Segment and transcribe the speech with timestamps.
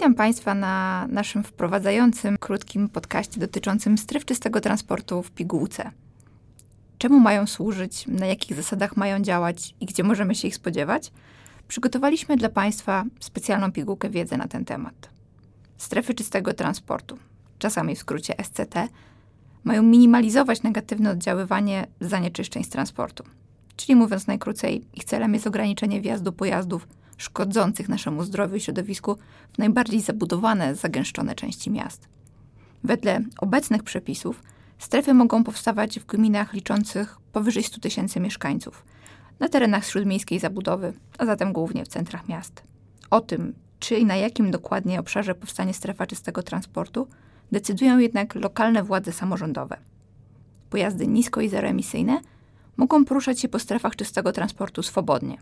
[0.00, 5.90] Państwa na naszym wprowadzającym, krótkim podcaście dotyczącym stref czystego transportu w pigułce.
[6.98, 11.12] Czemu mają służyć, na jakich zasadach mają działać i gdzie możemy się ich spodziewać?
[11.68, 15.10] Przygotowaliśmy dla Państwa specjalną pigułkę wiedzy na ten temat.
[15.76, 17.18] Strefy czystego transportu,
[17.58, 18.74] czasami w skrócie SCT,
[19.64, 23.24] mają minimalizować negatywne oddziaływanie zanieczyszczeń z transportu.
[23.76, 26.88] Czyli mówiąc najkrócej, ich celem jest ograniczenie wjazdu pojazdów
[27.20, 29.16] szkodzących naszemu zdrowiu i środowisku
[29.52, 32.08] w najbardziej zabudowane, zagęszczone części miast.
[32.84, 34.42] Wedle obecnych przepisów
[34.78, 38.84] strefy mogą powstawać w gminach liczących powyżej 100 tysięcy mieszkańców,
[39.40, 42.62] na terenach śródmiejskiej zabudowy, a zatem głównie w centrach miast.
[43.10, 47.08] O tym, czy i na jakim dokładnie obszarze powstanie strefa czystego transportu,
[47.52, 49.76] decydują jednak lokalne władze samorządowe.
[50.70, 52.20] Pojazdy nisko i zeroemisyjne
[52.76, 55.38] mogą poruszać się po strefach czystego transportu swobodnie,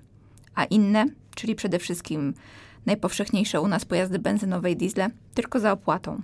[0.54, 2.34] a inne, czyli przede wszystkim
[2.86, 6.22] najpowszechniejsze u nas pojazdy benzynowe i diesle, tylko za opłatą.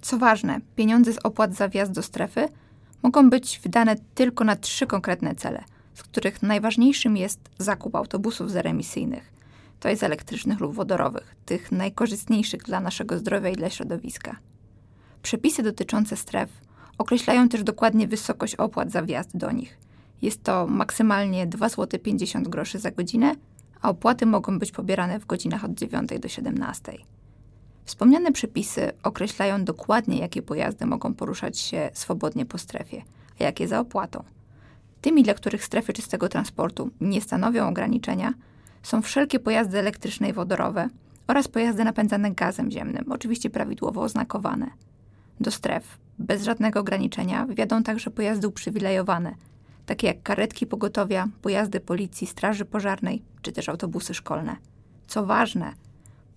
[0.00, 2.48] Co ważne, pieniądze z opłat za wjazd do strefy
[3.02, 5.64] mogą być wydane tylko na trzy konkretne cele,
[5.94, 9.32] z których najważniejszym jest zakup autobusów zeroemisyjnych,
[9.80, 14.36] to jest elektrycznych lub wodorowych, tych najkorzystniejszych dla naszego zdrowia i dla środowiska.
[15.22, 16.50] Przepisy dotyczące stref
[16.98, 19.78] określają też dokładnie wysokość opłat za wjazd do nich.
[20.22, 23.34] Jest to maksymalnie 2,50 zł za godzinę,
[23.82, 26.92] a opłaty mogą być pobierane w godzinach od 9 do 17.
[27.84, 33.02] Wspomniane przepisy określają dokładnie, jakie pojazdy mogą poruszać się swobodnie po strefie,
[33.40, 34.24] a jakie za opłatą.
[35.00, 38.32] Tymi, dla których strefy czystego transportu nie stanowią ograniczenia,
[38.82, 40.88] są wszelkie pojazdy elektryczne i wodorowe
[41.26, 44.70] oraz pojazdy napędzane gazem ziemnym, oczywiście prawidłowo oznakowane.
[45.40, 49.34] Do stref bez żadnego ograniczenia wjadą także pojazdy uprzywilejowane,
[49.86, 54.56] takie jak karetki pogotowia, pojazdy policji, straży pożarnej czy też autobusy szkolne.
[55.06, 55.72] Co ważne,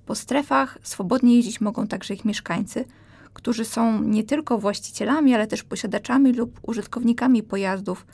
[0.06, 2.86] po strefach swobodnie jeździć mogą także ich mieszkańcy,
[3.34, 8.06] którzy są nie tylko właścicielami, ale też posiadaczami lub użytkownikami pojazdów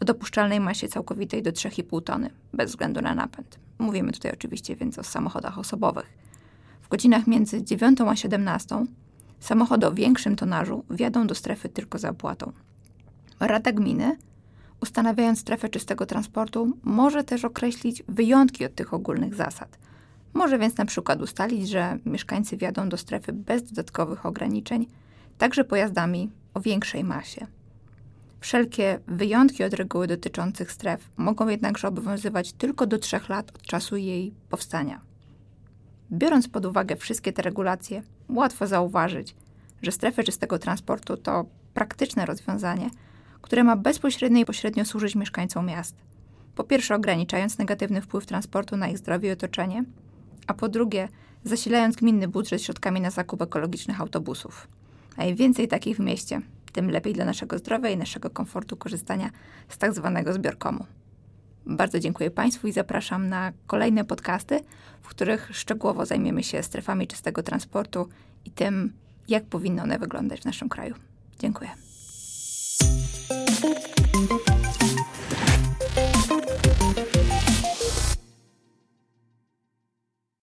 [0.00, 3.58] o dopuszczalnej masie całkowitej do 3,5 tony, bez względu na napęd.
[3.78, 6.06] Mówimy tutaj oczywiście więc o samochodach osobowych.
[6.82, 8.86] W godzinach między 9 a 17
[9.40, 12.52] samochody o większym tonażu wjadą do strefy tylko za opłatą.
[13.40, 14.16] Rada gminy,
[14.82, 19.78] ustanawiając strefę czystego transportu, może też określić wyjątki od tych ogólnych zasad.
[20.34, 24.86] Może więc na przykład ustalić, że mieszkańcy wjadą do strefy bez dodatkowych ograniczeń,
[25.38, 27.46] także pojazdami o większej masie.
[28.40, 33.96] Wszelkie wyjątki od reguły dotyczących stref mogą jednakże obowiązywać tylko do trzech lat od czasu
[33.96, 35.00] jej powstania.
[36.12, 39.34] Biorąc pod uwagę wszystkie te regulacje, łatwo zauważyć,
[39.82, 42.90] że strefy czystego transportu to praktyczne rozwiązanie,
[43.42, 45.96] które ma bezpośrednio i pośrednio służyć mieszkańcom miast.
[46.54, 49.84] Po pierwsze, ograniczając negatywny wpływ transportu na ich zdrowie i otoczenie,
[50.46, 51.08] a po drugie,
[51.44, 54.68] zasilając gminny budżet środkami na zakup ekologicznych autobusów.
[55.16, 56.40] A im więcej takich w mieście,
[56.72, 59.30] tym lepiej dla naszego zdrowia i naszego komfortu korzystania
[59.68, 60.86] z tak zwanego zbiorkomu.
[61.66, 64.60] Bardzo dziękuję Państwu i zapraszam na kolejne podcasty,
[65.02, 68.08] w których szczegółowo zajmiemy się strefami czystego transportu
[68.44, 68.92] i tym,
[69.28, 70.94] jak powinny one wyglądać w naszym kraju.
[71.38, 71.89] Dziękuję.
[73.60, 73.89] Sunset